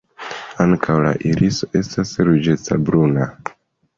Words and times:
Ankaŭ 0.63 0.93
la 1.07 1.09
iriso 1.31 1.69
estas 1.81 2.13
ruĝecbruna. 2.29 3.29